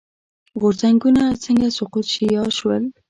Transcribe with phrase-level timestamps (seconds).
[0.61, 2.83] غورځنګونه څنګه سقوط شي یا شول.